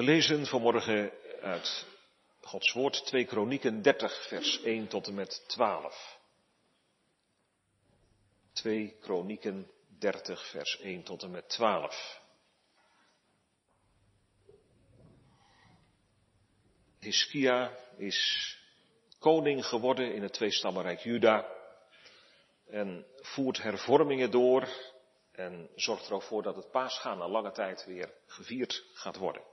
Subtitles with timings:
[0.00, 1.86] We lezen vanmorgen uit
[2.40, 6.18] Gods woord 2 Kronieken 30 vers 1 tot en met 12.
[8.52, 12.20] 2 Kronieken 30 vers 1 tot en met 12.
[16.98, 18.58] Hiskia is
[19.18, 21.46] koning geworden in het tweestammenrijk Juda
[22.66, 24.68] en voert hervormingen door
[25.32, 29.49] en zorgt er ook voor dat het paasgaan na lange tijd weer gevierd gaat worden.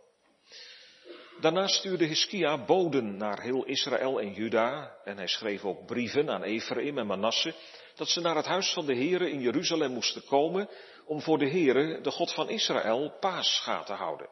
[1.40, 6.44] Daarna stuurde Hiskia boden naar heel Israël en Juda en hij schreef ook brieven aan
[6.44, 7.54] Ephraim en Manasse
[7.96, 10.70] dat ze naar het huis van de Here in Jeruzalem moesten komen
[11.06, 14.30] om voor de Here, de God van Israël, paascha te houden.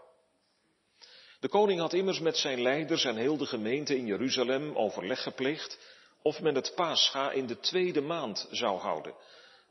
[1.39, 5.79] De koning had immers met zijn leiders en heel de gemeente in Jeruzalem overleg gepleegd
[6.21, 9.15] of men het paascha in de tweede maand zou houden.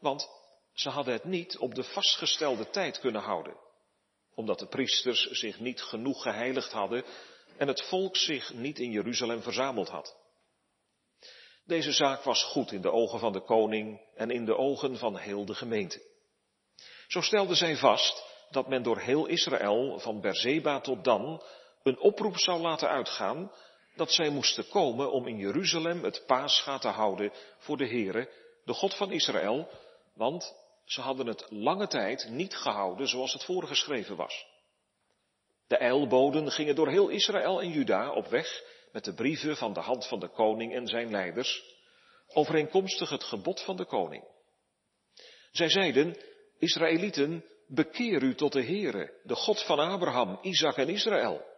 [0.00, 0.28] Want
[0.72, 3.56] ze hadden het niet op de vastgestelde tijd kunnen houden,
[4.34, 7.04] omdat de priesters zich niet genoeg geheiligd hadden
[7.56, 10.16] en het volk zich niet in Jeruzalem verzameld had.
[11.64, 15.16] Deze zaak was goed in de ogen van de koning en in de ogen van
[15.16, 16.02] heel de gemeente.
[17.08, 21.42] Zo stelden zij vast dat men door heel Israël, van Berzeba tot Dan,
[21.82, 23.52] een oproep zou laten uitgaan
[23.96, 28.30] dat zij moesten komen om in Jeruzalem het paascha te houden voor de Heere,
[28.64, 29.68] de God van Israël,
[30.14, 34.46] want ze hadden het lange tijd niet gehouden zoals het voorgeschreven was.
[35.66, 38.62] De eilboden gingen door heel Israël en Juda op weg
[38.92, 41.62] met de brieven van de hand van de koning en zijn leiders,
[42.26, 44.24] overeenkomstig het gebod van de koning.
[45.50, 46.16] Zij zeiden,
[46.58, 51.52] Israëlieten, bekeer u tot de Heere, de God van Abraham, Isaac en Israël.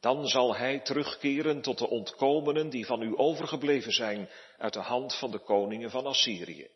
[0.00, 5.18] Dan zal hij terugkeren tot de ontkomenen die van u overgebleven zijn uit de hand
[5.18, 6.68] van de koningen van Assyrië.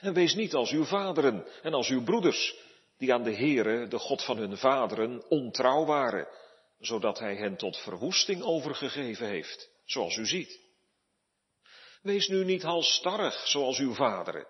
[0.00, 2.56] En wees niet als uw vaderen en als uw broeders,
[2.98, 6.28] die aan de Heere, de God van hun vaderen, ontrouw waren,
[6.78, 10.60] zodat hij hen tot verwoesting overgegeven heeft, zoals u ziet.
[12.02, 14.46] Wees nu niet halstarrig, zoals uw vaderen.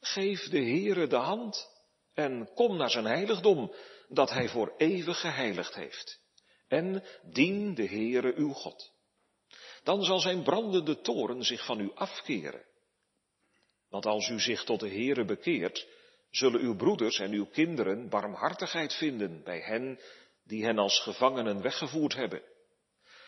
[0.00, 1.70] Geef de Heere de hand
[2.14, 3.74] en kom naar zijn heiligdom,
[4.08, 6.20] dat hij voor eeuwig geheiligd heeft.
[6.68, 8.92] En dien de Heere uw God.
[9.82, 12.64] Dan zal zijn brandende toren zich van u afkeren
[13.92, 15.86] want als u zich tot de Heere bekeert,
[16.32, 20.00] zullen uw broeders en uw kinderen barmhartigheid vinden bij hen
[20.44, 22.42] die hen als gevangenen weggevoerd hebben,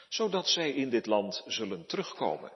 [0.08, 2.52] zodat zij in dit land zullen terugkomen.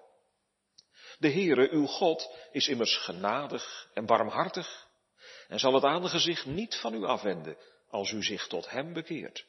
[1.18, 4.88] De Heere, uw God, is immers genadig en barmhartig
[5.48, 7.56] en zal het aangezicht niet van u afwenden
[7.88, 9.46] als u zich tot hem bekeert.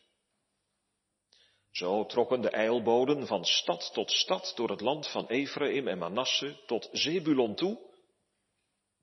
[1.72, 6.64] Zo trokken de eilboden van stad tot stad door het land van Ephraim en Manasse
[6.66, 7.88] tot Zebulon toe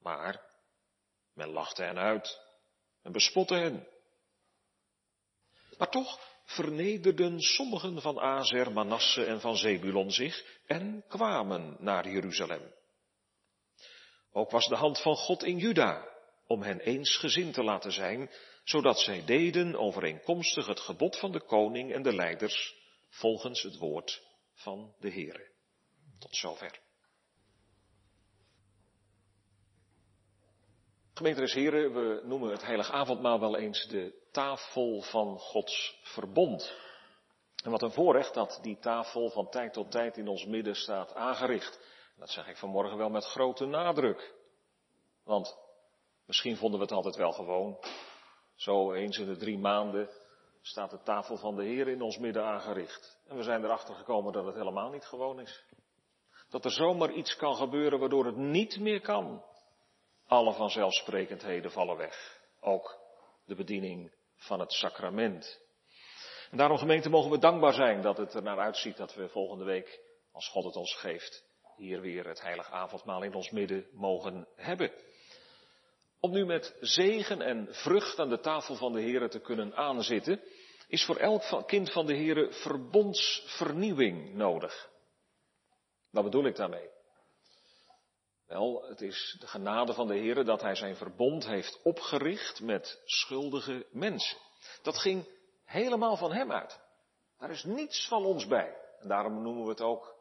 [0.07, 0.46] maar
[1.37, 2.41] men lachte hen uit
[3.03, 3.89] en bespotte hen.
[5.79, 12.75] Maar toch vernederden sommigen van Azer, Manasse en van Zebulon zich en kwamen naar Jeruzalem.
[14.33, 16.15] Ook was de hand van God in Juda
[16.47, 18.31] om hen eensgezind te laten zijn,
[18.65, 22.75] zodat zij deden overeenkomstig het gebod van de koning en de leiders,
[23.09, 24.23] volgens het woord
[24.55, 25.51] van de Heere.
[26.19, 26.86] Tot zover.
[31.17, 36.75] Gemeentes heren, we noemen het heilig avondmaal wel eens de tafel van Gods verbond.
[37.65, 41.15] En wat een voorrecht dat die tafel van tijd tot tijd in ons midden staat
[41.15, 41.81] aangericht.
[42.17, 44.35] Dat zeg ik vanmorgen wel met grote nadruk.
[45.25, 45.59] Want
[46.27, 47.79] misschien vonden we het altijd wel gewoon.
[48.55, 50.11] Zo eens in de drie maanden
[50.61, 53.19] staat de tafel van de Heer in ons midden aangericht.
[53.27, 55.65] En we zijn erachter gekomen dat het helemaal niet gewoon is.
[56.49, 59.43] Dat er zomaar iets kan gebeuren waardoor het niet meer kan.
[60.27, 62.41] Alle vanzelfsprekendheden vallen weg.
[62.61, 62.99] Ook
[63.45, 65.61] de bediening van het sacrament.
[66.51, 69.65] En daarom gemeente mogen we dankbaar zijn dat het er naar uitziet dat we volgende
[69.65, 70.01] week,
[70.33, 71.45] als God het ons geeft,
[71.77, 74.93] hier weer het heilig avondmaal in ons midden mogen hebben.
[76.21, 80.41] Om nu met zegen en vrucht aan de tafel van de Heer te kunnen aanzitten,
[80.89, 84.91] is voor elk kind van de Heer verbondsvernieuwing nodig.
[86.11, 86.95] Wat bedoel ik daarmee?
[88.47, 93.03] Wel, het is de genade van de Heer dat Hij zijn verbond heeft opgericht met
[93.05, 94.39] schuldige mensen.
[94.83, 95.29] Dat ging
[95.65, 96.81] helemaal van Hem uit.
[97.39, 98.77] Daar is niets van ons bij.
[98.99, 100.17] En daarom noemen we het ook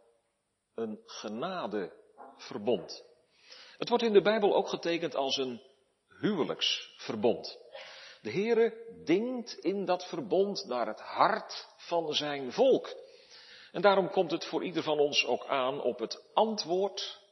[0.76, 3.04] een genadeverbond.
[3.78, 5.62] Het wordt in de Bijbel ook getekend als een
[6.20, 7.60] huwelijksverbond.
[8.22, 8.74] De Heere
[9.04, 12.96] dingt in dat verbond naar het hart van zijn volk.
[13.72, 17.24] En daarom komt het voor ieder van ons ook aan op het antwoord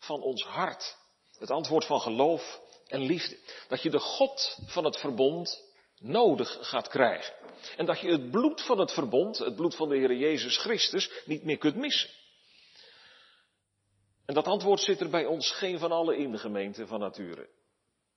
[0.00, 0.98] van ons hart.
[1.38, 3.38] Het antwoord van geloof en liefde.
[3.68, 5.68] Dat je de God van het verbond
[5.98, 7.34] nodig gaat krijgen.
[7.76, 11.10] En dat je het bloed van het verbond, het bloed van de Heer Jezus Christus,
[11.24, 12.10] niet meer kunt missen.
[14.26, 17.48] En dat antwoord zit er bij ons geen van allen in de gemeente van nature.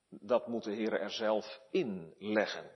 [0.10, 2.72] Dat moet de Heer er zelf in leggen.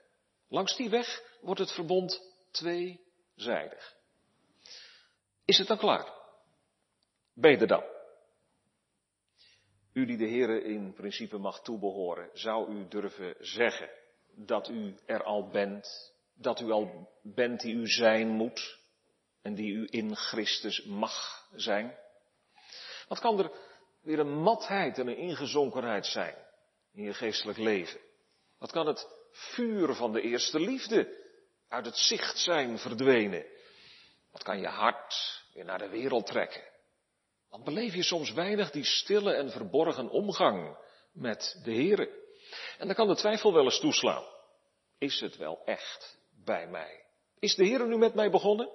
[0.50, 2.22] Langs die weg wordt het verbond
[2.52, 3.96] tweezijdig.
[5.46, 6.14] Is het dan klaar?
[7.34, 7.84] Ben dan?
[9.98, 13.90] U die de Heer in principe mag toebehoren, zou u durven zeggen
[14.36, 18.80] dat u er al bent, dat u al bent die u zijn moet
[19.42, 21.98] en die u in Christus mag zijn?
[23.08, 23.52] Wat kan er
[24.02, 26.36] weer een matheid en een ingezonkenheid zijn
[26.94, 28.00] in je geestelijk leven?
[28.58, 31.26] Wat kan het vuur van de eerste liefde
[31.68, 33.46] uit het zicht zijn verdwenen?
[34.32, 36.64] Wat kan je hart weer naar de wereld trekken?
[37.50, 40.78] Dan beleef je soms weinig die stille en verborgen omgang
[41.14, 42.26] met de Heere.
[42.78, 44.24] En dan kan de twijfel wel eens toeslaan.
[44.98, 47.06] Is het wel echt bij mij?
[47.40, 48.70] Is de Heer nu met mij begonnen?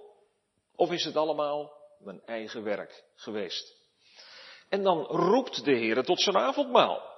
[0.76, 3.80] Of is het allemaal mijn eigen werk geweest?
[4.68, 7.10] En dan roept de Heer tot zijn avondmaal.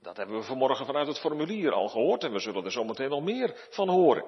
[0.00, 3.22] Dat hebben we vanmorgen vanuit het formulier al gehoord en we zullen er zometeen nog
[3.22, 4.24] meer van horen.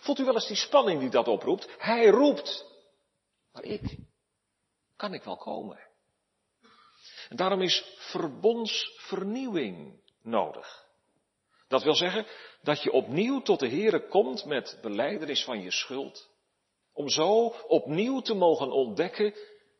[0.00, 1.74] Voelt u wel eens die spanning die dat oproept?
[1.78, 2.66] Hij roept.
[3.52, 3.98] Maar ik,
[4.96, 5.92] kan ik wel komen?
[7.28, 10.84] En daarom is verbondsvernieuwing nodig.
[11.68, 12.26] Dat wil zeggen
[12.62, 16.28] dat je opnieuw tot de Heere komt met beleidenis van je schuld.
[16.92, 19.34] Om zo opnieuw te mogen ontdekken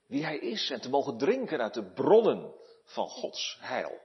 [0.06, 2.54] wie Hij is en te mogen drinken uit de bronnen
[2.84, 4.00] van Gods heil.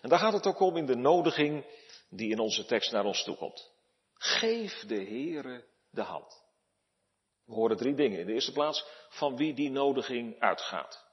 [0.00, 1.64] En daar gaat het ook om in de nodiging
[2.08, 3.70] die in onze tekst naar ons toe komt.
[4.14, 6.44] Geef de Heere de hand.
[7.44, 8.18] We horen drie dingen.
[8.18, 11.05] In de eerste plaats van wie die nodiging uitgaat.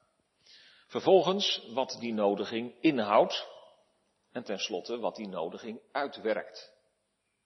[0.94, 3.48] Vervolgens wat die nodiging inhoudt.
[4.32, 6.74] En tenslotte wat die nodiging uitwerkt.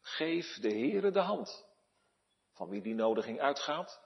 [0.01, 1.65] Geef de Heere de hand.
[2.53, 4.01] Van wie die nodiging uitgaat,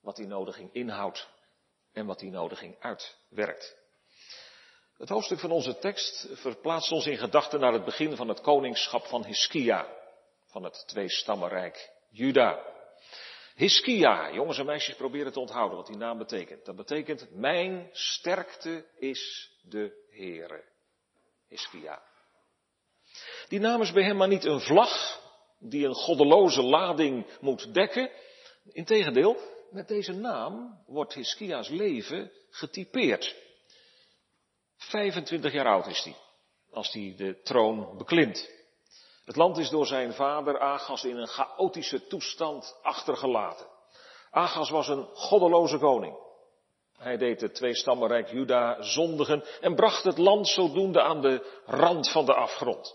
[0.00, 1.28] wat die nodiging inhoudt
[1.92, 3.76] en wat die nodiging uitwerkt.
[4.96, 9.06] Het hoofdstuk van onze tekst verplaatst ons in gedachten naar het begin van het koningschap
[9.06, 9.88] van Hiskia,
[10.44, 12.73] van het tweestammenrijk Juda.
[13.54, 16.64] Hiskia, jongens en meisjes proberen te onthouden wat die naam betekent.
[16.64, 20.64] Dat betekent, mijn sterkte is de Heere.
[21.48, 22.02] Hiskia.
[23.48, 25.20] Die naam is bij hem maar niet een vlag
[25.58, 28.10] die een goddeloze lading moet dekken.
[28.72, 29.36] Integendeel,
[29.70, 33.36] met deze naam wordt Hiskia's leven getypeerd.
[34.76, 36.16] 25 jaar oud is hij,
[36.70, 38.50] als hij de troon beklimt.
[39.24, 43.66] Het land is door zijn vader Agas in een chaotische toestand achtergelaten.
[44.30, 46.16] Agas was een goddeloze koning.
[46.96, 52.26] Hij deed het tweestammenrijk Juda zondigen en bracht het land zodoende aan de rand van
[52.26, 52.94] de afgrond.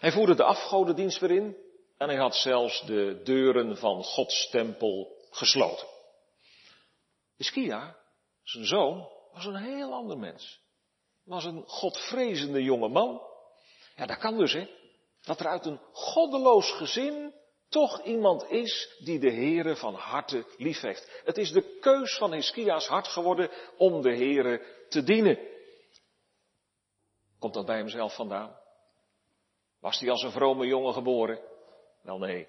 [0.00, 1.56] Hij voerde de afgodendienst weer in
[1.96, 5.86] en hij had zelfs de deuren van Gods tempel gesloten.
[7.36, 7.96] Iskia,
[8.42, 10.60] zijn zoon, was een heel ander mens.
[11.24, 13.22] Was een godvrezende jonge man.
[13.96, 14.77] Ja, dat kan dus, hè.
[15.28, 17.34] Dat er uit een goddeloos gezin
[17.68, 21.20] toch iemand is die de Heere van harte liefheeft.
[21.24, 25.38] Het is de keus van Hiskia's hart geworden om de Heere te dienen.
[27.38, 28.56] Komt dat bij hemzelf vandaan?
[29.80, 31.40] Was hij als een vrome jongen geboren?
[32.02, 32.48] Wel nee.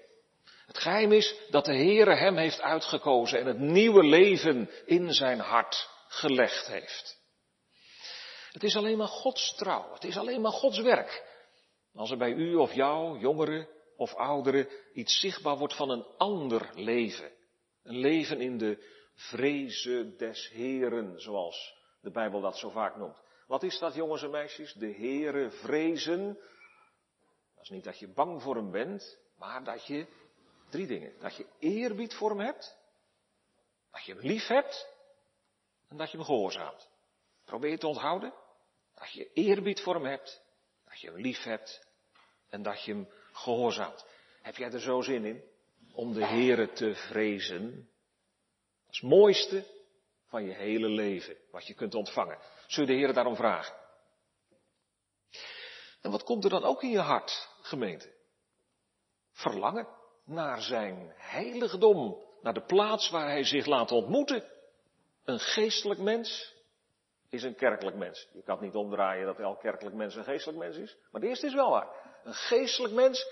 [0.66, 5.38] Het geheim is dat de Heere hem heeft uitgekozen en het nieuwe leven in zijn
[5.38, 7.18] hart gelegd heeft.
[8.52, 9.92] Het is alleen maar Gods trouw.
[9.92, 11.29] Het is alleen maar Gods werk.
[11.94, 16.70] Als er bij u of jou, jongeren of ouderen, iets zichtbaar wordt van een ander
[16.74, 17.32] leven.
[17.82, 23.22] Een leven in de vrezen des Heren, zoals de Bijbel dat zo vaak noemt.
[23.46, 24.72] Wat is dat, jongens en meisjes?
[24.72, 26.38] De Heere vrezen.
[27.54, 30.06] Dat is niet dat je bang voor hem bent, maar dat je,
[30.70, 32.78] drie dingen, dat je eerbied voor hem hebt,
[33.90, 34.88] dat je hem lief hebt
[35.88, 36.90] en dat je hem gehoorzaamt.
[37.44, 38.34] Probeer te onthouden.
[38.94, 40.42] Dat je eerbied voor hem hebt,
[40.90, 41.86] dat je hem lief hebt
[42.48, 44.06] en dat je hem gehoorzaamt.
[44.42, 45.44] Heb jij er zo zin in
[45.92, 47.90] om de Heere te vrezen?
[48.86, 49.64] Het mooiste
[50.26, 52.38] van je hele leven, wat je kunt ontvangen.
[52.66, 53.74] Zul je de Heere daarom vragen?
[56.00, 58.12] En wat komt er dan ook in je hart, gemeente?
[59.32, 59.88] Verlangen
[60.24, 64.44] naar zijn heiligdom, naar de plaats waar hij zich laat ontmoeten.
[65.24, 66.54] Een geestelijk mens
[67.30, 68.28] is een kerkelijk mens.
[68.32, 70.96] Je kan het niet omdraaien dat elk kerkelijk mens een geestelijk mens is.
[71.10, 71.88] Maar de eerste is wel waar.
[72.24, 73.26] Een geestelijk mens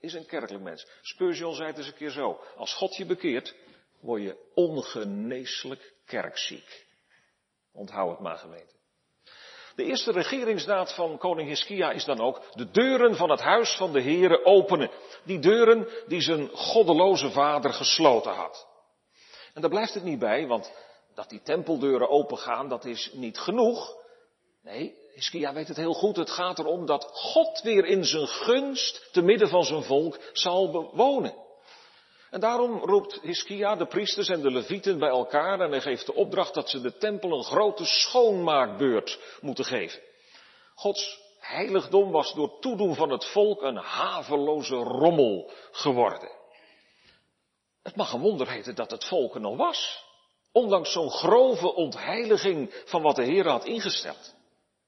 [0.00, 0.86] is een kerkelijk mens.
[1.02, 2.40] Spurgeon zei het eens een keer zo.
[2.56, 3.54] Als God je bekeert,
[4.00, 6.86] word je ongeneeslijk kerkziek.
[7.72, 8.74] Onthoud het maar gemeente.
[9.74, 13.92] De eerste regeringsdaad van koning Hiskia is dan ook de deuren van het huis van
[13.92, 14.90] de Heere openen.
[15.24, 18.68] Die deuren die zijn goddeloze vader gesloten had.
[19.54, 20.72] En daar blijft het niet bij, want
[21.14, 23.96] dat die tempeldeuren opengaan, dat is niet genoeg.
[24.62, 26.16] Nee, Hiskia weet het heel goed.
[26.16, 30.70] Het gaat erom dat God weer in zijn gunst te midden van zijn volk zal
[30.70, 31.34] bewonen.
[32.30, 36.14] En daarom roept Hiskia de priesters en de levieten bij elkaar en hij geeft de
[36.14, 40.02] opdracht dat ze de tempel een grote schoonmaakbeurt moeten geven.
[40.74, 46.30] Gods heiligdom was door toedoen van het volk een haveloze rommel geworden.
[47.82, 50.03] Het mag een wonder heten dat het volk er nog was.
[50.54, 54.34] Ondanks zo'n grove ontheiliging van wat de Heer had ingesteld.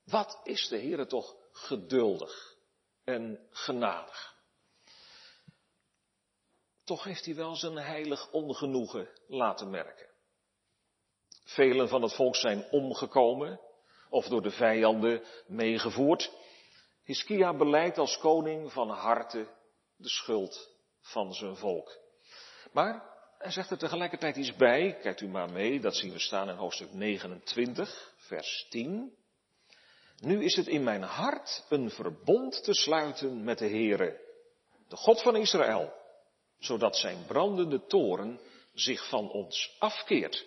[0.04, 2.56] Wat is de Heer toch geduldig
[3.04, 4.35] en genadig.
[6.85, 10.06] Toch heeft hij wel zijn heilig ongenoegen laten merken.
[11.44, 13.61] Velen van het volk zijn omgekomen
[14.08, 16.32] of door de vijanden meegevoerd.
[17.04, 19.49] Hiskia beleidt als koning van harte
[19.96, 20.70] de schuld
[21.00, 21.99] van zijn volk.
[22.73, 26.48] Maar hij zegt er tegelijkertijd iets bij, kijkt u maar mee, dat zien we staan
[26.48, 29.14] in hoofdstuk 29, vers 10.
[30.20, 34.20] Nu is het in mijn hart een verbond te sluiten met de Heere,
[34.88, 35.92] de God van Israël,
[36.58, 38.40] zodat zijn brandende toren
[38.74, 40.46] zich van ons afkeert.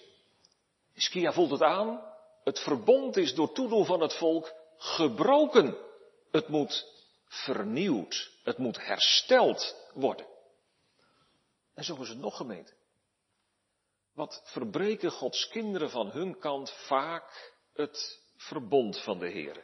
[0.93, 2.01] Iskia voelt het aan,
[2.43, 5.77] het verbond is door toedoen van het volk gebroken.
[6.31, 6.86] Het moet
[7.27, 10.27] vernieuwd, het moet hersteld worden.
[11.74, 12.74] En zo is het nog gemeente.
[14.20, 19.64] Wat verbreken Gods kinderen van hun kant vaak het verbond van de Heer.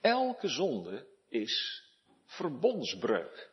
[0.00, 1.84] Elke zonde is
[2.26, 3.50] verbondsbreuk.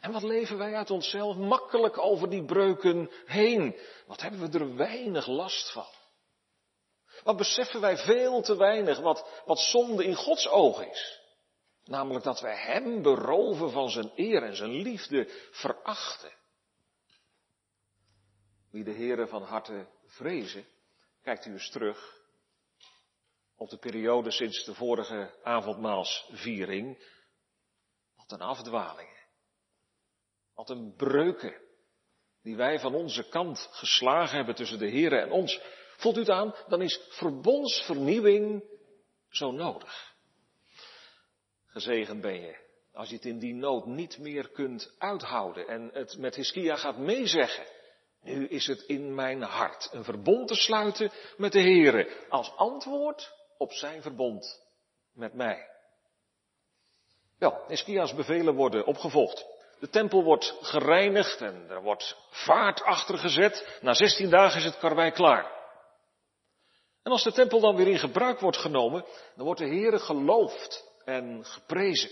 [0.00, 3.78] En wat leven wij uit onszelf makkelijk over die breuken heen?
[4.06, 5.92] Wat hebben we er weinig last van?
[7.24, 11.20] Wat beseffen wij veel te weinig wat, wat zonde in Gods oog is?
[11.84, 16.37] Namelijk dat wij Hem beroven van zijn eer en zijn liefde verachten.
[18.70, 20.66] Wie de Heere van harte vrezen,
[21.22, 22.16] kijkt u eens terug
[23.56, 26.98] op de periode sinds de vorige avondmaalsviering.
[28.16, 29.26] Wat een afdwalingen.
[30.54, 31.66] Wat een breuken.
[32.42, 35.60] Die wij van onze kant geslagen hebben tussen de Here en ons.
[35.96, 36.54] Voelt u het aan?
[36.68, 38.64] Dan is verbondsvernieuwing
[39.28, 40.14] zo nodig.
[41.66, 46.18] Gezegend ben je als je het in die nood niet meer kunt uithouden en het
[46.18, 47.77] met Hiskia gaat meezeggen.
[48.28, 53.32] Nu is het in mijn hart een verbond te sluiten met de Here als antwoord
[53.58, 54.62] op zijn verbond
[55.12, 55.66] met mij.
[57.38, 59.46] Wel, Eskia's bevelen worden opgevolgd.
[59.80, 63.78] De tempel wordt gereinigd en er wordt vaart achter gezet.
[63.80, 65.52] Na 16 dagen is het karwei klaar.
[67.02, 69.04] En als de tempel dan weer in gebruik wordt genomen,
[69.36, 72.10] dan wordt de Heere geloofd en geprezen.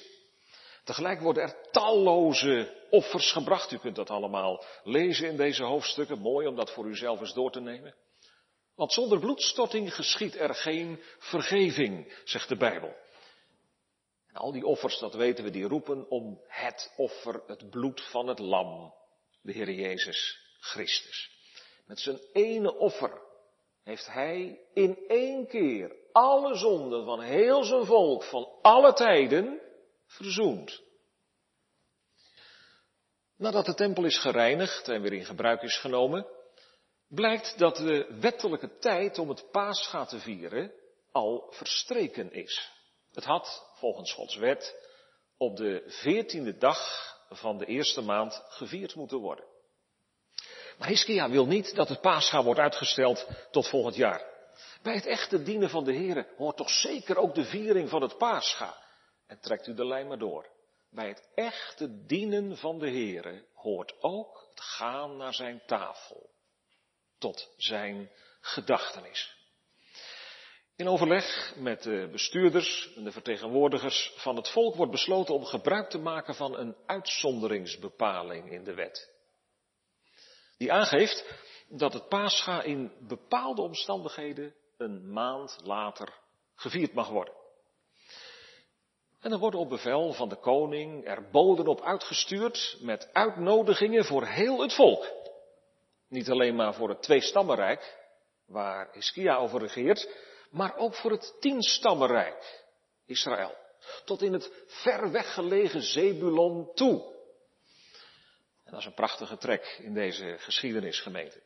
[0.86, 3.72] Tegelijk worden er talloze offers gebracht.
[3.72, 6.18] U kunt dat allemaal lezen in deze hoofdstukken.
[6.18, 7.94] Mooi om dat voor uzelf eens door te nemen.
[8.74, 12.96] Want zonder bloedstorting geschiet er geen vergeving, zegt de Bijbel.
[14.28, 18.26] En al die offers, dat weten we, die roepen om het offer, het bloed van
[18.26, 18.94] het lam,
[19.42, 21.30] de Heer Jezus Christus.
[21.86, 23.22] Met zijn ene offer
[23.84, 29.60] heeft hij in één keer alle zonden van heel zijn volk van alle tijden
[30.06, 30.82] verzoend.
[33.36, 36.26] Nadat de tempel is gereinigd en weer in gebruik is genomen,
[37.08, 40.72] blijkt dat de wettelijke tijd om het paascha te vieren
[41.12, 42.70] al verstreken is.
[43.12, 44.74] Het had, volgens Gods wet,
[45.36, 49.44] op de veertiende dag van de eerste maand gevierd moeten worden.
[50.78, 54.34] Maar Hiskia wil niet dat het paascha wordt uitgesteld tot volgend jaar.
[54.82, 58.18] Bij het echte dienen van de Heer hoort toch zeker ook de viering van het
[58.18, 58.84] paascha.
[59.26, 60.46] En trekt u de lijn maar door.
[60.90, 66.30] Bij het echte dienen van de Heer hoort ook het gaan naar zijn tafel
[67.18, 69.34] tot zijn gedachtenis.
[70.76, 75.90] In overleg met de bestuurders en de vertegenwoordigers van het volk wordt besloten om gebruik
[75.90, 79.14] te maken van een uitzonderingsbepaling in de wet.
[80.58, 81.24] Die aangeeft
[81.68, 86.14] dat het paascha in bepaalde omstandigheden een maand later
[86.54, 87.34] gevierd mag worden.
[89.26, 94.26] En er worden op bevel van de koning er boden op uitgestuurd met uitnodigingen voor
[94.26, 95.12] heel het volk.
[96.08, 97.98] Niet alleen maar voor het tweestammenrijk,
[98.44, 100.08] waar Hiskia over regeert,
[100.50, 102.64] maar ook voor het tienstammenrijk,
[103.06, 103.54] Israël.
[104.04, 107.02] Tot in het ver weggelegen Zebulon toe.
[108.64, 111.42] En dat is een prachtige trek in deze geschiedenisgemeente.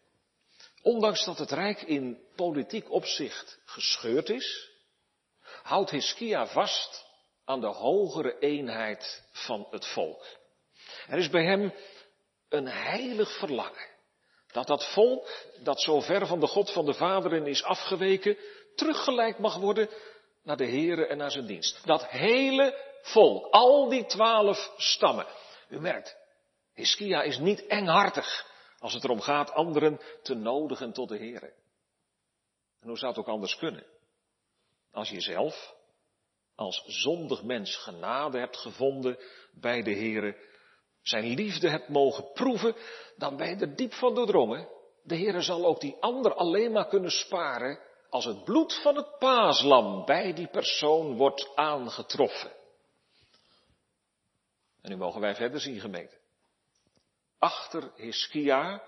[0.82, 4.70] Ondanks dat het rijk in politiek opzicht gescheurd is,
[5.62, 7.08] houdt Hiskia vast
[7.44, 10.26] aan de hogere eenheid van het volk.
[11.06, 11.75] Er is bij hem
[12.49, 13.88] een heilig verlangen.
[14.52, 15.28] Dat dat volk,
[15.62, 18.37] dat zo ver van de God van de Vaderen is afgeweken,
[18.75, 19.88] teruggeleid mag worden
[20.42, 21.87] naar de Here en naar zijn dienst.
[21.87, 25.26] Dat hele volk, al die twaalf stammen.
[25.68, 26.16] U merkt,
[26.75, 28.47] Hiskia is niet enghartig
[28.78, 31.52] als het erom gaat anderen te nodigen tot de Here.
[32.80, 33.87] En hoe zou het ook anders kunnen?
[34.92, 35.75] Als je zelf
[36.60, 39.18] als zondig mens genade hebt gevonden
[39.52, 40.36] bij de Heere,
[41.02, 42.76] zijn liefde hebt mogen proeven,
[43.16, 44.68] dan ben je er diep van doordrongen.
[45.02, 49.18] De Heere zal ook die ander alleen maar kunnen sparen als het bloed van het
[49.18, 52.52] paaslam bij die persoon wordt aangetroffen.
[54.82, 56.18] En nu mogen wij verder zien gemeten.
[57.38, 58.82] Achter Hiskia,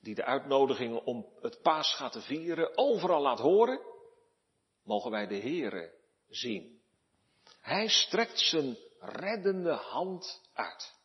[0.00, 3.80] die de uitnodiging om het paascha te vieren overal laat horen,
[4.82, 5.97] mogen wij de Heere
[6.28, 6.80] zien.
[7.60, 10.96] Hij strekt zijn reddende hand uit.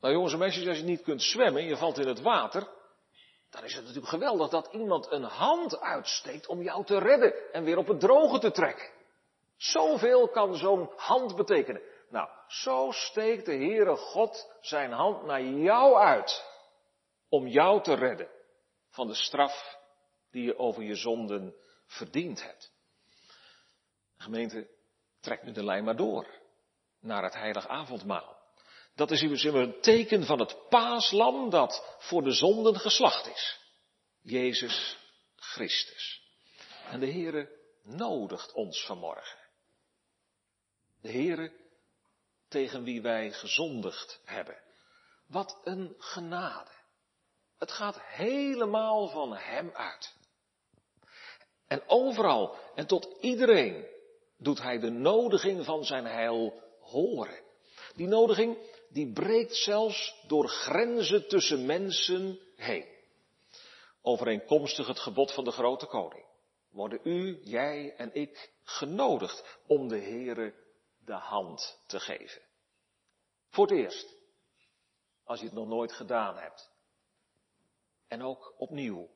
[0.00, 2.68] Nou jongens en meisjes, als je niet kunt zwemmen en je valt in het water,
[3.50, 7.64] dan is het natuurlijk geweldig dat iemand een hand uitsteekt om jou te redden en
[7.64, 8.90] weer op het droge te trekken.
[9.56, 11.82] Zoveel kan zo'n hand betekenen.
[12.08, 16.44] Nou, zo steekt de Heere God zijn hand naar jou uit
[17.28, 18.28] om jou te redden
[18.90, 19.78] van de straf
[20.30, 21.54] die je over je zonden
[21.86, 22.73] verdiend hebt.
[24.16, 24.68] Gemeente,
[25.20, 26.26] trek nu de lijn maar door
[27.00, 28.36] naar het heilig avondmaal.
[28.94, 33.58] Dat is een teken van het paaslam dat voor de zonden geslacht is.
[34.22, 34.98] Jezus
[35.36, 36.22] Christus.
[36.90, 37.48] En de Heere
[37.82, 39.38] nodigt ons vanmorgen.
[41.00, 41.52] De Heere
[42.48, 44.62] tegen wie wij gezondigd hebben.
[45.26, 46.70] Wat een genade.
[47.58, 50.14] Het gaat helemaal van Hem uit.
[51.66, 53.93] En overal en tot iedereen
[54.44, 57.42] doet hij de nodiging van zijn heil horen.
[57.94, 58.58] Die nodiging,
[58.88, 62.86] die breekt zelfs door grenzen tussen mensen heen.
[64.02, 66.24] Overeenkomstig het gebod van de grote koning
[66.74, 70.54] worden u, jij en ik genodigd om de Heere
[71.04, 72.42] de hand te geven.
[73.48, 74.16] Voor het eerst,
[75.24, 76.70] als je het nog nooit gedaan hebt.
[78.08, 79.08] En ook opnieuw,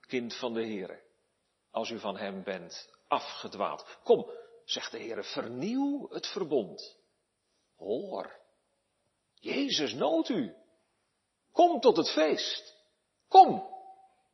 [0.00, 1.02] kind van de Heere,
[1.70, 3.98] als u van Hem bent afgedwaald.
[4.02, 4.30] Kom,
[4.64, 6.96] zegt de Heer, vernieuw het verbond.
[7.76, 8.42] Hoor,
[9.34, 10.54] Jezus noodt u.
[11.52, 12.76] Kom tot het feest.
[13.28, 13.68] Kom,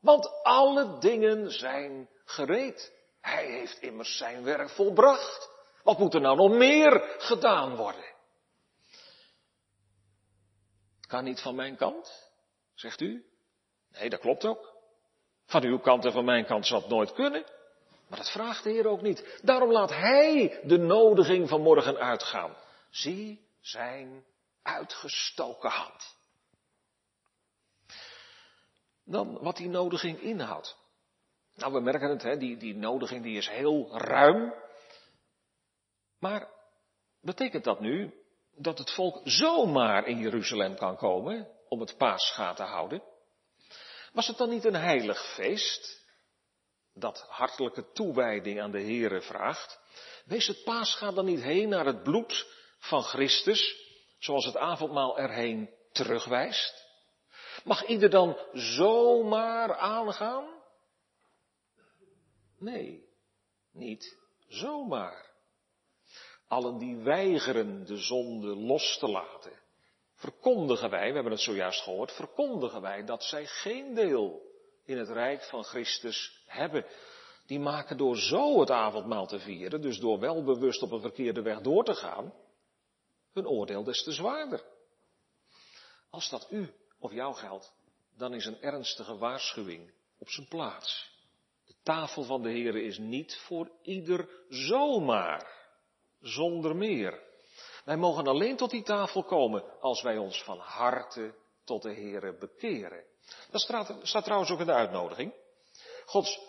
[0.01, 2.93] want alle dingen zijn gereed.
[3.21, 5.51] Hij heeft immers zijn werk volbracht.
[5.83, 8.15] Wat moet er nou nog meer gedaan worden?
[11.01, 12.31] Kan niet van mijn kant,
[12.75, 13.25] zegt u?
[13.91, 14.77] Nee, dat klopt ook.
[15.45, 17.45] Van uw kant en van mijn kant zal het nooit kunnen.
[18.11, 19.39] Maar dat vraagt de Heer ook niet.
[19.43, 22.57] Daarom laat Hij de nodiging van morgen uitgaan.
[22.91, 24.25] Zie zijn
[24.63, 26.17] uitgestoken hand.
[29.05, 30.77] Dan wat die nodiging inhoudt.
[31.55, 34.55] Nou, we merken het, hè, die, die nodiging die is heel ruim.
[36.19, 36.49] Maar
[37.21, 38.15] betekent dat nu
[38.57, 43.03] dat het volk zomaar in Jeruzalem kan komen om het paascha te houden?
[44.13, 46.00] Was het dan niet een heilig feest?
[46.95, 49.81] Dat hartelijke toewijding aan de Here vraagt,
[50.25, 52.47] wees het paascha dan niet heen naar het bloed
[52.79, 56.89] van Christus, zoals het avondmaal erheen terugwijst?
[57.65, 60.59] Mag ieder dan zomaar aangaan?
[62.59, 63.09] Nee,
[63.73, 65.29] niet zomaar.
[66.49, 69.53] Allen die weigeren de zonde los te laten,
[70.15, 74.50] verkondigen wij, we hebben het zojuist gehoord, verkondigen wij dat zij geen deel
[74.85, 76.87] in het rijk van Christus hebben.
[77.47, 81.43] Die maken door zo het avondmaal te vieren, dus door wel bewust op een verkeerde
[81.43, 82.35] weg door te gaan,
[83.33, 84.65] hun oordeel des te zwaarder.
[86.11, 87.73] Als dat u of jou geldt,
[88.17, 91.11] dan is een ernstige waarschuwing op zijn plaats.
[91.67, 95.69] De tafel van de Heer is niet voor ieder zomaar,
[96.21, 97.23] zonder meer.
[97.85, 102.37] Wij mogen alleen tot die tafel komen als wij ons van harte tot de Heer
[102.39, 103.05] bekeren.
[103.51, 105.35] Dat staat, trouwens ook in de uitnodiging.
[106.05, 106.41] Gods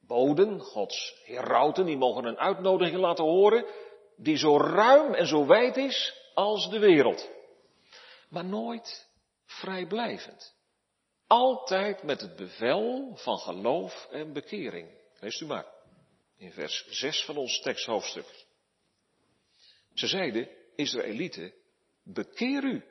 [0.00, 3.64] boden, Gods herauten, die mogen een uitnodiging laten horen
[4.16, 7.30] die zo ruim en zo wijd is als de wereld.
[8.28, 9.08] Maar nooit
[9.44, 10.56] vrijblijvend.
[11.26, 14.88] Altijd met het bevel van geloof en bekering.
[15.20, 15.66] Leest u maar.
[16.36, 18.46] In vers 6 van ons teksthoofdstuk.
[19.94, 21.54] Ze zeiden, Israëlieten,
[22.04, 22.84] bekeer u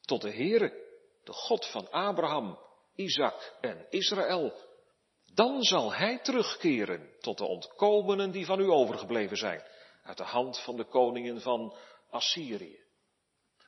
[0.00, 0.89] tot de Heere,
[1.24, 2.58] de God van Abraham,
[2.94, 4.68] Isaac en Israël.
[5.34, 9.62] Dan zal hij terugkeren tot de ontkomenen die van u overgebleven zijn,
[10.02, 11.76] uit de hand van de koningen van
[12.10, 12.84] Assyrië.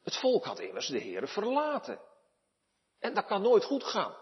[0.02, 2.00] Het volk had immers de Heere verlaten.
[2.98, 4.16] En dat kan nooit goed gaan.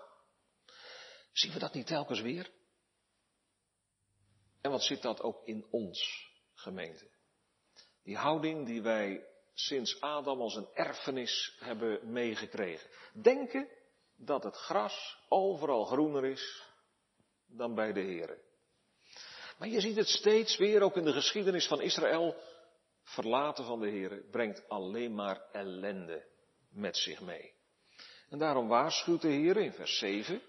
[1.33, 2.51] Zien we dat niet telkens weer?
[4.61, 7.11] En wat zit dat ook in ons, gemeente?
[8.03, 12.91] Die houding die wij sinds Adam als een erfenis hebben meegekregen.
[13.13, 13.69] Denken
[14.17, 16.63] dat het gras overal groener is
[17.47, 18.39] dan bij de Heeren.
[19.59, 22.37] Maar je ziet het steeds weer, ook in de geschiedenis van Israël.
[23.03, 26.25] Verlaten van de Heeren brengt alleen maar ellende
[26.71, 27.53] met zich mee.
[28.29, 30.43] En daarom waarschuwt de Heer in vers 7.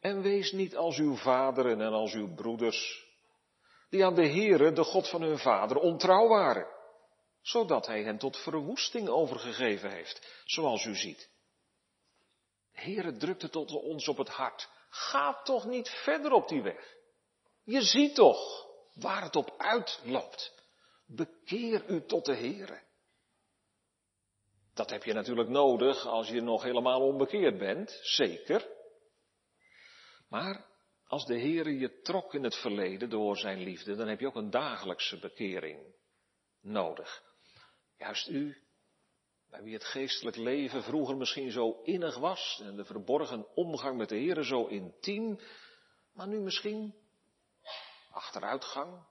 [0.00, 3.08] En wees niet als uw vaderen en als uw broeders,
[3.88, 6.66] die aan de Heere, de God van hun vader, ontrouw waren,
[7.42, 11.30] zodat hij hen tot verwoesting overgegeven heeft, zoals u ziet.
[12.72, 14.68] De Heere drukte tot ons op het hart.
[14.88, 16.96] Ga toch niet verder op die weg.
[17.64, 20.54] Je ziet toch waar het op uitloopt.
[21.06, 22.82] Bekeer u tot de Heere.
[24.74, 28.68] Dat heb je natuurlijk nodig als je nog helemaal onbekeerd bent, zeker.
[30.28, 30.66] Maar
[31.06, 34.36] als de Heere je trok in het verleden door zijn liefde, dan heb je ook
[34.36, 35.94] een dagelijkse bekering
[36.60, 37.29] nodig.
[38.00, 38.56] Juist u,
[39.50, 44.08] bij wie het geestelijk leven vroeger misschien zo innig was en de verborgen omgang met
[44.08, 45.40] de Heere zo intiem,
[46.12, 46.94] maar nu misschien
[48.10, 49.06] achteruitgang,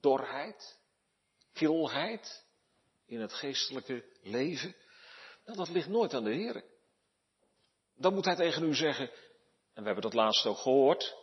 [0.00, 0.78] dorheid,
[1.52, 2.46] kilheid
[3.06, 4.76] in het geestelijke leven,
[5.44, 6.64] nou, dat ligt nooit aan de Heer.
[7.94, 9.10] Dan moet hij tegen u zeggen,
[9.72, 11.16] en we hebben dat laatst ook gehoord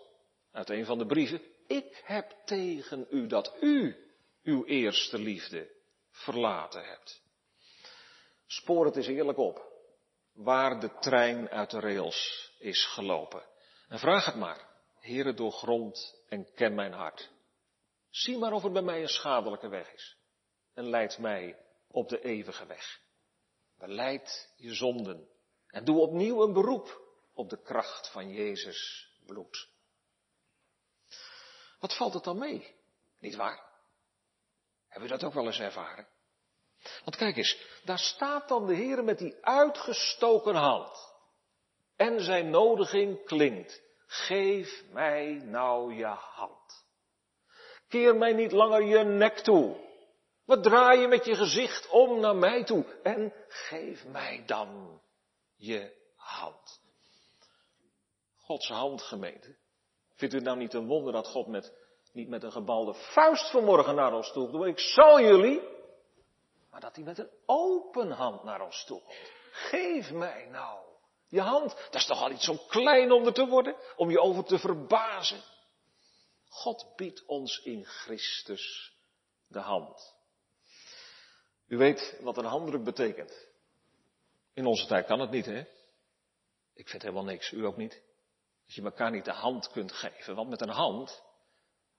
[0.52, 3.96] uit een van de brieven, ik heb tegen u dat u
[4.44, 5.80] uw eerste liefde
[6.24, 7.22] verlaten hebt.
[8.46, 9.72] Spoor het eens eerlijk op
[10.34, 13.44] waar de trein uit de rails is gelopen.
[13.88, 17.30] En vraag het maar, Heere, doorgrond en ken mijn hart.
[18.10, 20.18] Zie maar of er bij mij een schadelijke weg is.
[20.74, 23.00] En leid mij op de eeuwige weg.
[23.78, 25.30] Beleid je zonden.
[25.68, 27.02] En doe opnieuw een beroep
[27.34, 29.70] op de kracht van Jezus bloed.
[31.80, 32.76] Wat valt het dan mee?
[33.20, 33.70] Niet waar?
[34.88, 36.08] Hebben we dat ook wel eens ervaren?
[37.04, 41.14] Want kijk eens, daar staat dan de Heer met die uitgestoken hand.
[41.96, 43.82] En zijn nodiging klinkt.
[44.08, 46.86] Geef mij nou je hand.
[47.88, 49.76] Keer mij niet langer je nek toe.
[50.46, 52.86] Wat draai je met je gezicht om naar mij toe?
[53.04, 55.02] En geef mij dan
[55.56, 56.82] je hand.
[58.38, 59.58] Gods hand, gemeente.
[60.16, 61.74] Vindt u het nou niet een wonder dat God met,
[62.14, 64.66] niet met een gebalde vuist vanmorgen naar ons toe komt?
[64.66, 65.62] Ik zal jullie.
[66.72, 69.18] Maar dat hij met een open hand naar ons toe komt.
[69.52, 70.80] Geef mij nou
[71.28, 71.76] je hand.
[71.76, 73.76] Dat is toch al iets zo klein om er te worden?
[73.96, 75.44] Om je over te verbazen.
[76.48, 78.94] God biedt ons in Christus
[79.48, 80.16] de hand.
[81.68, 83.48] U weet wat een handdruk betekent.
[84.54, 85.64] In onze tijd kan het niet, hè?
[86.74, 88.02] Ik vind helemaal niks, u ook niet.
[88.66, 90.36] Dat je elkaar niet de hand kunt geven.
[90.36, 91.24] Want met een hand,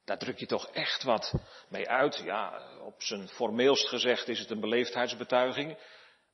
[0.04, 1.34] daar druk je toch echt wat
[1.68, 2.16] mee uit.
[2.24, 5.78] Ja, op zijn formeelst gezegd is het een beleefdheidsbetuiging.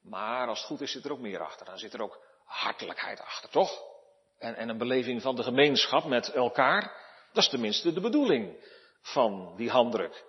[0.03, 1.67] Maar als het goed is, zit er ook meer achter.
[1.67, 3.83] Dan zit er ook hartelijkheid achter, toch?
[4.39, 7.07] En, en een beleving van de gemeenschap met elkaar.
[7.33, 8.67] Dat is tenminste de bedoeling
[9.01, 10.25] van die handdruk.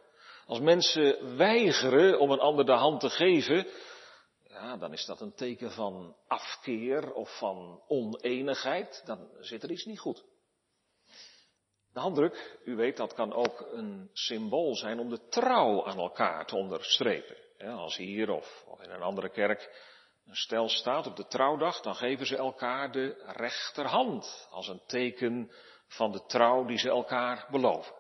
[0.46, 3.68] Als mensen weigeren om een ander de hand te geven,
[4.48, 9.02] ja, dan is dat een teken van afkeer of van oneenigheid.
[9.06, 10.24] Dan zit er iets niet goed.
[11.94, 16.46] De handdruk, u weet, dat kan ook een symbool zijn om de trouw aan elkaar
[16.46, 17.36] te onderstrepen.
[17.58, 19.88] als hier of, in een andere kerk
[20.26, 25.52] een stel staat op de trouwdag, dan geven ze elkaar de rechterhand als een teken
[25.88, 27.96] van de trouw die ze elkaar beloven.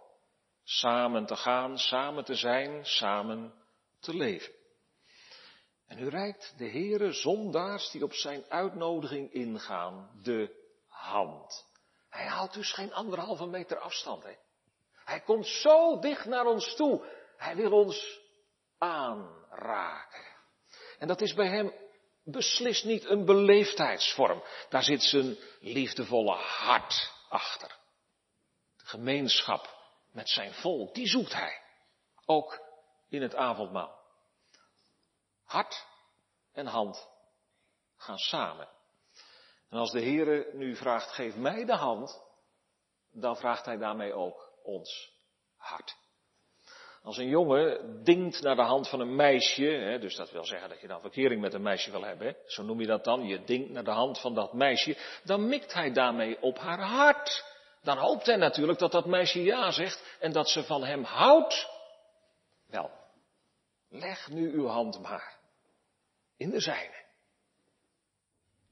[0.63, 3.53] Samen te gaan, samen te zijn, samen
[3.99, 4.53] te leven.
[5.87, 10.55] En u reikt de Heere zondaars die op zijn uitnodiging ingaan de
[10.87, 11.68] hand.
[12.09, 14.23] Hij houdt dus geen anderhalve meter afstand.
[14.23, 14.35] Hè?
[15.05, 17.05] Hij komt zo dicht naar ons toe.
[17.37, 18.19] Hij wil ons
[18.77, 20.25] aanraken.
[20.99, 21.73] En dat is bij hem
[22.23, 24.43] beslist niet een beleefdheidsvorm.
[24.69, 27.77] Daar zit zijn liefdevolle hart achter.
[28.77, 29.77] De gemeenschap
[30.11, 31.61] met zijn volk, die zoekt hij.
[32.25, 32.59] Ook
[33.09, 33.99] in het avondmaal.
[35.43, 35.85] Hart
[36.51, 37.09] en hand
[37.97, 38.69] gaan samen.
[39.69, 42.21] En als de Heere nu vraagt, geef mij de hand,
[43.11, 45.13] dan vraagt hij daarmee ook ons
[45.57, 45.97] hart.
[47.03, 50.69] Als een jongen dingt naar de hand van een meisje, hè, dus dat wil zeggen
[50.69, 53.43] dat je dan verkering met een meisje wil hebben, zo noem je dat dan, je
[53.43, 57.57] dingt naar de hand van dat meisje, dan mikt hij daarmee op haar hart.
[57.81, 61.67] dan hoopt hij natuurlijk dat dat meisje ja zegt en dat ze van hem houdt.
[62.67, 62.91] Wel,
[63.89, 65.37] leg nu uw hand maar
[66.37, 67.07] in de zijne.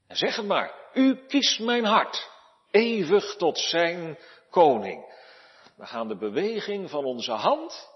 [0.07, 2.29] En zeg het maar, u kiest mijn hart,
[2.71, 4.17] eeuwig tot zijn
[4.49, 5.15] koning.
[5.75, 7.89] We gaan de beweging van onze hand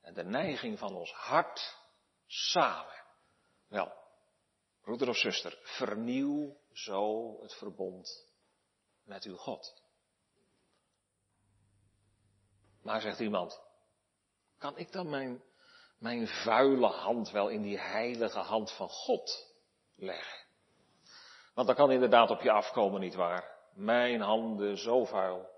[0.00, 1.76] en de neiging van ons hart
[2.26, 3.02] samen.
[3.68, 3.92] Wel,
[4.82, 8.26] broeder of zuster, vernieuw zo het verbond
[9.04, 9.82] met uw God.
[12.82, 13.60] Maar zegt iemand,
[14.58, 15.42] kan ik dan mijn,
[15.98, 19.54] mijn vuile hand wel in die heilige hand van God
[19.94, 20.43] leggen?
[21.54, 23.52] Want dat kan inderdaad op je afkomen, nietwaar?
[23.74, 25.48] Mijn handen zo vuil,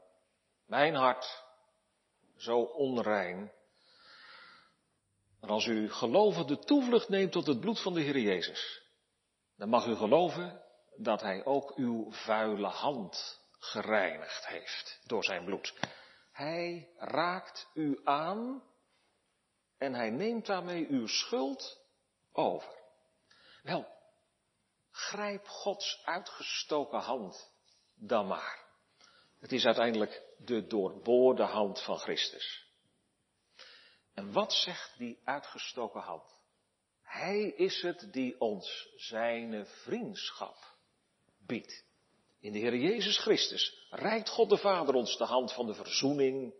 [0.66, 1.44] mijn hart
[2.37, 3.52] zo onrein.
[5.40, 8.82] Maar als u gelovende toevlucht neemt tot het bloed van de Heer Jezus,
[9.56, 10.62] dan mag u geloven
[10.96, 15.74] dat Hij ook uw vuile hand gereinigd heeft door zijn bloed.
[16.32, 18.62] Hij raakt u aan
[19.78, 21.80] en hij neemt daarmee uw schuld
[22.32, 22.74] over.
[23.62, 23.95] Wel,
[24.96, 27.50] grijp Gods uitgestoken hand
[27.94, 28.64] dan maar.
[29.40, 32.64] Het is uiteindelijk de doorboorde hand van Christus.
[34.14, 36.40] En wat zegt die uitgestoken hand?
[37.02, 40.56] Hij is het die ons zijn vriendschap
[41.46, 41.85] biedt.
[42.40, 46.54] In de Heer Jezus Christus reikt God de Vader ons de hand van de verzoening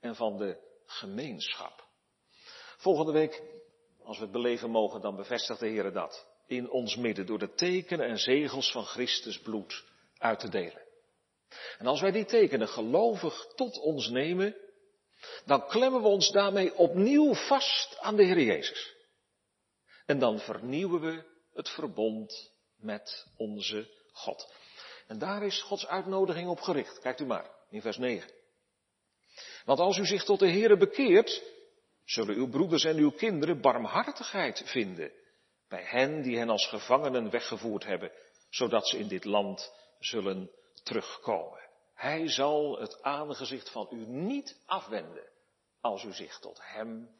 [0.00, 1.88] en van de gemeenschap.
[2.76, 3.42] Volgende week,
[4.02, 7.54] als we het beleven mogen, dan bevestigt de Heer dat in ons midden door de
[7.54, 9.84] tekenen en zegels van Christus bloed
[10.18, 10.82] uit te delen.
[11.78, 14.56] En als wij die tekenen gelovig tot ons nemen,
[15.44, 18.94] dan klemmen we ons daarmee opnieuw vast aan de Heer Jezus.
[20.06, 24.54] En dan vernieuwen we het verbond met onze God.
[25.06, 27.00] En daar is Gods uitnodiging op gericht.
[27.00, 28.30] Kijkt u maar, in vers 9.
[29.64, 31.42] Want als u zich tot de Heere bekeert,
[32.04, 35.12] zullen uw broeders en uw kinderen barmhartigheid vinden
[35.70, 38.12] bij hen die hen als gevangenen weggevoerd hebben,
[38.48, 40.50] zodat ze in dit land zullen
[40.82, 41.60] terugkomen.
[41.94, 45.28] Hij zal het aangezicht van u niet afwenden
[45.80, 47.10] als u zich tot hem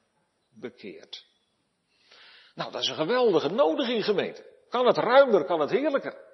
[0.48, 1.26] bekeert.
[2.54, 4.58] Nou, dat is een geweldige nodiging gemeente.
[4.68, 6.28] Kan het ruimer, kan het heerlijker.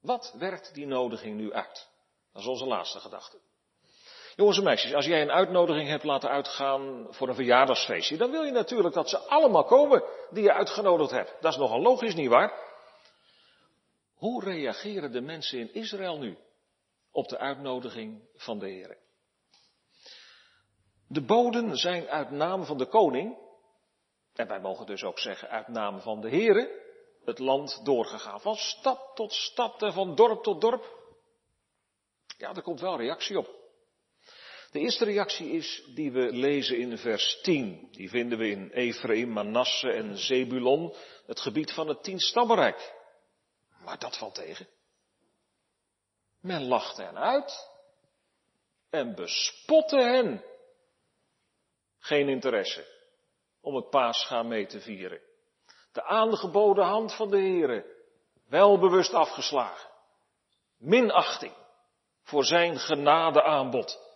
[0.00, 1.88] Wat werkt die nodiging nu uit?
[2.32, 3.40] Dat is onze laatste gedachte.
[4.38, 8.42] Jongens en meisjes, als jij een uitnodiging hebt laten uitgaan voor een verjaardagsfeestje, dan wil
[8.42, 11.36] je natuurlijk dat ze allemaal komen die je uitgenodigd hebt.
[11.40, 12.52] Dat is nogal logisch, nietwaar?
[14.14, 16.38] Hoe reageren de mensen in Israël nu
[17.12, 18.98] op de uitnodiging van de Heer?
[21.08, 23.38] De boden zijn uit naam van de koning,
[24.34, 26.82] en wij mogen dus ook zeggen uit naam van de Heere,
[27.24, 28.40] het land doorgegaan.
[28.40, 30.96] Van stad tot stad en van dorp tot dorp.
[32.36, 33.56] Ja, er komt wel reactie op.
[34.70, 37.88] De eerste reactie is die we lezen in vers 10.
[37.90, 40.94] Die vinden we in Ephraim, Manasse en Zebulon,
[41.26, 42.94] het gebied van het tienstammenrijk.
[43.84, 44.68] Maar dat valt tegen.
[46.40, 47.68] Men lachte hen uit
[48.90, 50.44] en bespotte hen.
[51.98, 52.86] Geen interesse
[53.60, 55.26] om het paasgaan mee te vieren
[55.98, 57.96] de aangeboden hand van de Heere
[58.48, 59.90] wel bewust afgeslagen.
[60.76, 61.52] Minachting
[62.22, 64.07] voor zijn genade aanbod.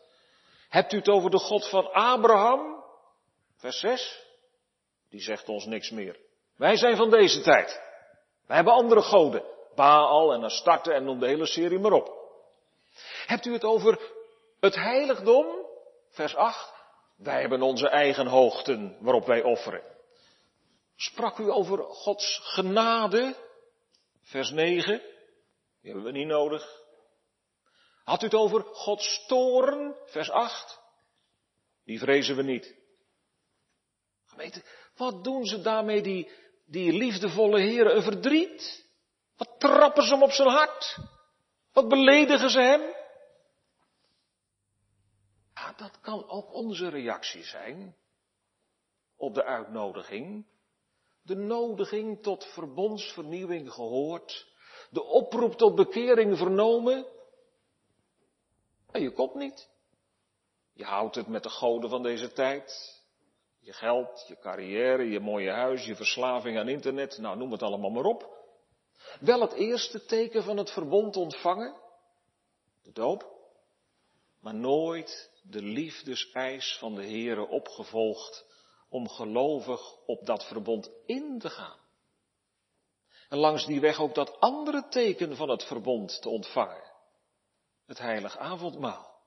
[0.73, 2.85] Hebt u het over de God van Abraham?
[3.57, 4.27] Vers 6.
[5.11, 6.21] Die zegt ons niks meer.
[6.57, 7.81] Wij zijn van deze tijd.
[8.47, 9.45] Wij hebben andere goden.
[9.75, 12.13] Baal en Astarte en noem de hele serie maar op.
[13.27, 14.13] Hebt u het over
[14.61, 15.47] het heiligdom?
[16.11, 16.73] Vers 8.
[17.17, 19.83] Wij hebben onze eigen hoogten waarop wij offeren.
[20.97, 23.37] Sprak u over Gods genade?
[24.23, 24.99] Vers 9.
[25.83, 26.82] Die hebben we niet nodig.
[28.05, 29.97] Had u het over Gods toren?
[30.07, 30.81] Vers 8.
[31.85, 32.75] Die vrezen we niet.
[34.27, 34.62] Gemeente,
[34.97, 36.31] wat doen ze daarmee die,
[36.67, 38.87] die liefdevolle heren een verdriet?
[39.37, 40.99] Wat trappen ze hem op zijn hart?
[41.73, 42.81] Wat beledigen ze hem?
[45.55, 47.97] Ja, dat kan ook onze reactie zijn
[49.17, 50.47] op de uitnodiging
[51.23, 54.47] de nodiging tot verbondsvernieuwing gehoord,
[54.91, 57.07] de oproep tot bekering vernomen.
[58.93, 59.69] En je komt niet.
[60.73, 63.01] Je houdt het met de goden van deze tijd.
[63.59, 67.91] Je geld, je carrière, je mooie huis, je verslaving aan internet, nou noem het allemaal
[67.91, 68.31] maar op.
[69.21, 71.75] Wel het eerste teken van het verbond ontvangen,
[72.83, 73.33] de doop,
[74.41, 78.45] maar nooit de liefdeseis van de Heere opgevolgd
[78.89, 81.79] om gelovig op dat verbond in te gaan.
[83.29, 86.92] En langs die weg ook dat andere teken van het verbond te ontvangen.
[87.93, 89.21] Het heilig avondmaal.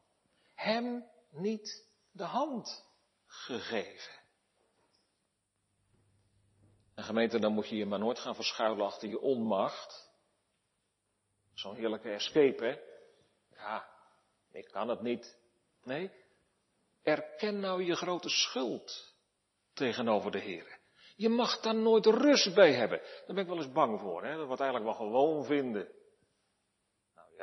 [0.53, 2.85] Hem niet de hand
[3.25, 4.13] gegeven.
[6.95, 10.11] En gemeente, dan moet je je maar nooit gaan verschuilen achter je onmacht.
[11.53, 12.79] Zo'n heerlijke escape, hè?
[13.55, 13.89] Ja,
[14.51, 15.37] ik kan het niet.
[15.83, 16.11] Nee,
[17.03, 19.13] erken nou je grote schuld
[19.73, 20.79] tegenover de Heer.
[21.15, 22.99] Je mag daar nooit rust bij hebben.
[22.99, 24.35] Daar ben ik wel eens bang voor, hè?
[24.35, 25.94] dat we het eigenlijk wel gewoon vinden.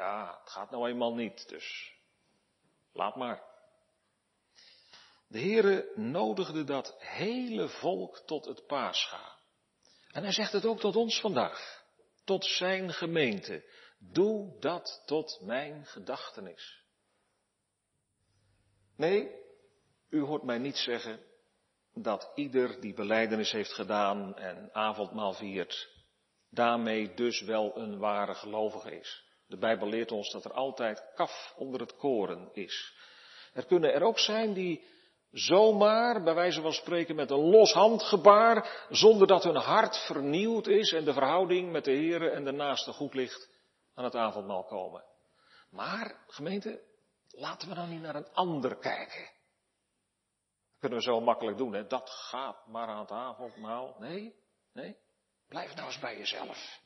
[0.02, 1.96] Ja, het gaat nou eenmaal niet, dus
[2.92, 3.42] laat maar.
[5.28, 9.38] De Heere nodigde dat hele volk tot het paascha.
[10.10, 11.84] En hij zegt het ook tot ons vandaag,
[12.24, 13.64] tot zijn gemeente.
[13.98, 16.84] Doe dat tot mijn gedachtenis.
[18.96, 19.30] Nee,
[20.08, 21.20] u hoort mij niet zeggen
[21.94, 25.88] dat ieder die beleidenis heeft gedaan en avondmaal viert,
[26.50, 29.30] daarmee dus wel een ware gelovige is.
[29.52, 32.94] De Bijbel leert ons dat er altijd kaf onder het koren is.
[33.52, 34.84] Er kunnen er ook zijn die
[35.30, 40.92] zomaar, bij wijze van spreken, met een los handgebaar, zonder dat hun hart vernieuwd is
[40.92, 43.50] en de verhouding met de Here en de naaste goed ligt,
[43.94, 45.04] aan het avondmaal komen.
[45.70, 46.82] Maar, gemeente,
[47.28, 49.30] laten we dan niet naar een ander kijken.
[50.70, 51.86] Dat kunnen we zo makkelijk doen, hè?
[51.86, 53.96] Dat gaat maar aan het avondmaal.
[53.98, 54.34] Nee,
[54.72, 54.96] nee.
[55.48, 56.81] Blijf nou eens bij jezelf.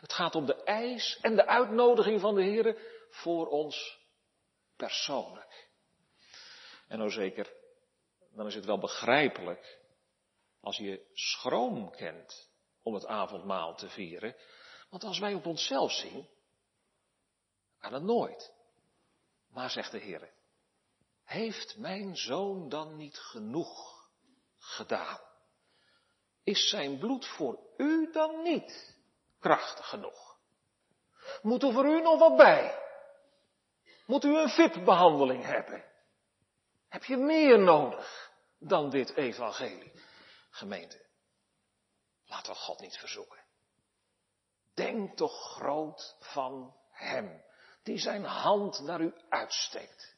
[0.00, 2.76] Het gaat om de eis en de uitnodiging van de Heer
[3.10, 3.98] voor ons
[4.76, 5.68] persoonlijk.
[6.88, 7.52] En nou zeker,
[8.34, 9.80] dan is het wel begrijpelijk
[10.60, 12.50] als je schroom kent
[12.82, 14.36] om het avondmaal te vieren.
[14.90, 16.28] Want als wij op onszelf zien,
[17.78, 18.54] kan het nooit.
[19.48, 20.32] Maar zegt de Heer,
[21.24, 24.08] heeft mijn zoon dan niet genoeg
[24.58, 25.20] gedaan?
[26.42, 28.99] Is zijn bloed voor u dan niet
[29.40, 30.38] krachtig genoeg?
[31.42, 32.78] Moet er voor u nog wat bij?
[34.06, 35.84] Moet u een VIP-behandeling hebben?
[36.88, 39.92] Heb je meer nodig dan dit evangelie?
[40.50, 41.06] Gemeente,
[42.24, 43.38] laten we God niet verzoeken.
[44.74, 47.44] Denk toch groot van Hem,
[47.82, 50.16] die zijn hand naar u uitsteekt.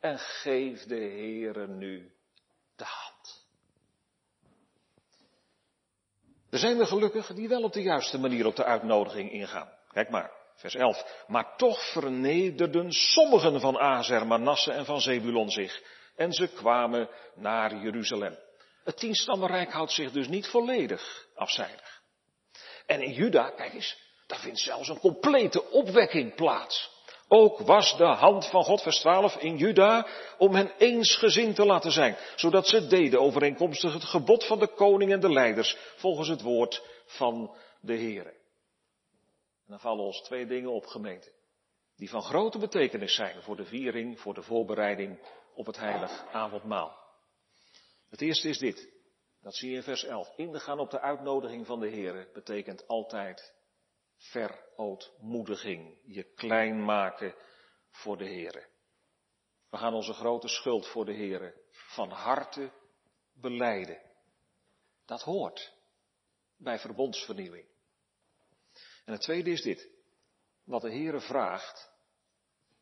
[0.00, 2.16] En geef de Heere nu
[2.76, 3.07] de hand.
[6.50, 9.72] Er zijn er gelukkigen die wel op de juiste manier op de uitnodiging ingaan.
[9.92, 11.24] Kijk maar, vers 11.
[11.26, 15.82] Maar toch vernederden sommigen van Azer, Manasse en van Zebulon zich.
[16.16, 18.38] En ze kwamen naar Jeruzalem.
[18.84, 22.00] Het tienstammenrijk houdt zich dus niet volledig afzijdig.
[22.86, 26.90] En in Juda, kijk eens, daar vindt zelfs een complete opwekking plaats.
[27.28, 30.06] Ook was de hand van God, vers 12, in Juda
[30.38, 35.12] om hen eensgezind te laten zijn, zodat ze deden overeenkomstig het gebod van de koning
[35.12, 38.30] en de leiders, volgens het woord van de Heere.
[39.68, 41.32] En dan vallen ons twee dingen op, gemeente,
[41.96, 45.18] die van grote betekenis zijn voor de viering, voor de voorbereiding
[45.54, 46.96] op het heilig avondmaal.
[48.10, 48.88] Het eerste is dit,
[49.42, 50.32] dat zie je in vers 11.
[50.36, 53.54] Ingaan op de uitnodiging van de Heere betekent altijd
[54.18, 57.34] verootmoediging, je klein maken
[57.90, 58.66] voor de Heere.
[59.70, 62.72] We gaan onze grote schuld voor de Heere van harte
[63.32, 64.02] beleiden.
[65.04, 65.72] Dat hoort
[66.56, 67.66] bij verbondsvernieuwing.
[69.04, 69.90] En het tweede is dit.
[70.64, 71.90] Wat de Heere vraagt,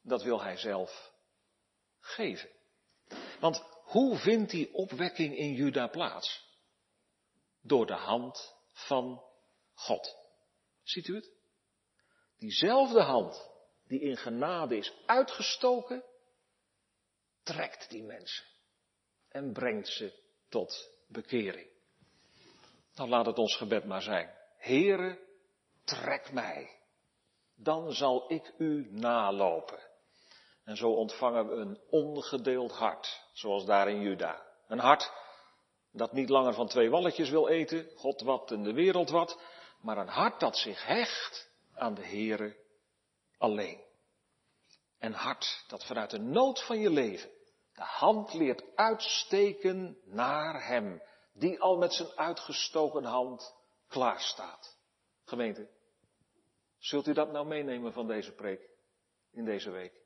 [0.03, 1.13] dat wil Hij zelf
[2.01, 2.51] geven.
[3.41, 6.45] Want hoe vindt die opwekking in Juda plaats?
[7.61, 9.23] Door de hand van
[9.75, 10.26] God.
[10.87, 11.31] Ziet u het?
[12.39, 13.51] Diezelfde hand
[13.87, 16.05] die in genade is uitgestoken,
[17.43, 18.45] trekt die mensen
[19.29, 20.13] en brengt ze
[20.49, 21.69] tot bekering.
[22.95, 24.35] Dan laat het ons gebed maar zijn.
[24.57, 25.19] Heere,
[25.85, 26.81] trek mij.
[27.57, 29.79] Dan zal ik u nalopen.
[30.65, 34.47] En zo ontvangen we een ongedeeld hart, zoals daar in Juda.
[34.69, 35.13] Een hart
[35.93, 39.41] dat niet langer van twee walletjes wil eten, God wat en de wereld wat,
[39.81, 42.57] maar een hart dat zich hecht aan de Heere
[43.39, 43.85] alleen.
[44.99, 47.31] Een hart dat vanuit de nood van je leven
[47.77, 53.55] de hand leert uitsteken naar Hem, die al met zijn uitgestoken hand
[53.89, 54.77] klaar staat.
[55.25, 55.69] Gemeente,
[56.79, 58.71] zult u dat nou meenemen van deze preek
[59.31, 60.01] in deze week?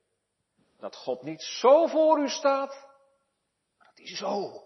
[0.79, 2.71] Dat God niet zo voor u staat,
[3.79, 4.63] maar dat hij zo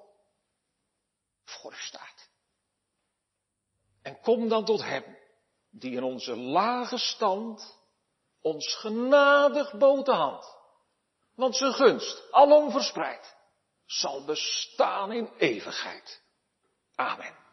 [1.45, 2.14] voor u staat.
[4.05, 5.05] En kom dan tot Hem,
[5.71, 7.79] die in onze lage stand
[8.41, 10.57] ons genadig bood de hand.
[11.35, 13.37] Want zijn gunst, alom verspreid,
[13.87, 16.23] zal bestaan in eeuwigheid.
[16.95, 17.44] Amen.